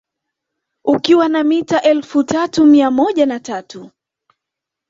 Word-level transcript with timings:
Ukiwa 0.83 1.29
na 1.29 1.43
mita 1.43 1.81
elfu 1.81 2.23
tatu 2.23 2.65
mia 2.65 2.91
moja 2.91 3.25
na 3.25 3.39
tatu 3.39 3.89